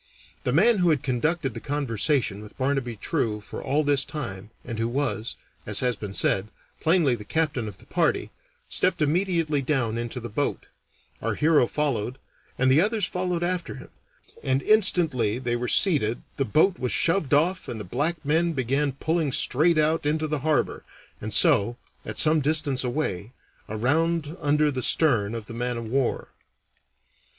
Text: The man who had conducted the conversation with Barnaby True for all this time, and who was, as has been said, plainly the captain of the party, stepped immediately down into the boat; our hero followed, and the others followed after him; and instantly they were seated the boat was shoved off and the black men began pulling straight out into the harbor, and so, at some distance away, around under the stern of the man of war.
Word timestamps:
The 0.45 0.51
man 0.51 0.79
who 0.79 0.89
had 0.89 1.03
conducted 1.03 1.53
the 1.53 1.59
conversation 1.59 2.41
with 2.41 2.57
Barnaby 2.57 2.95
True 2.95 3.39
for 3.39 3.61
all 3.61 3.83
this 3.83 4.03
time, 4.03 4.49
and 4.65 4.79
who 4.79 4.87
was, 4.87 5.35
as 5.67 5.81
has 5.81 5.95
been 5.95 6.15
said, 6.15 6.47
plainly 6.79 7.13
the 7.13 7.23
captain 7.23 7.67
of 7.67 7.77
the 7.77 7.85
party, 7.85 8.31
stepped 8.67 9.03
immediately 9.03 9.61
down 9.61 9.99
into 9.99 10.19
the 10.19 10.27
boat; 10.27 10.69
our 11.21 11.35
hero 11.35 11.67
followed, 11.67 12.17
and 12.57 12.71
the 12.71 12.81
others 12.81 13.05
followed 13.05 13.43
after 13.43 13.75
him; 13.75 13.89
and 14.41 14.63
instantly 14.63 15.37
they 15.37 15.55
were 15.55 15.67
seated 15.67 16.23
the 16.37 16.45
boat 16.45 16.79
was 16.79 16.91
shoved 16.91 17.31
off 17.35 17.67
and 17.67 17.79
the 17.79 17.83
black 17.83 18.25
men 18.25 18.53
began 18.53 18.93
pulling 18.93 19.31
straight 19.31 19.77
out 19.77 20.03
into 20.03 20.25
the 20.27 20.39
harbor, 20.39 20.83
and 21.21 21.31
so, 21.31 21.77
at 22.03 22.17
some 22.17 22.41
distance 22.41 22.83
away, 22.83 23.33
around 23.69 24.35
under 24.41 24.71
the 24.71 24.81
stern 24.81 25.35
of 25.35 25.45
the 25.45 25.53
man 25.53 25.77
of 25.77 25.85
war. 25.85 26.29